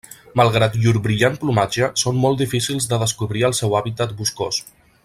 [0.39, 4.65] Malgrat llur brillant plomatge, són molt difícils de descobrir al seu hàbitat boscós.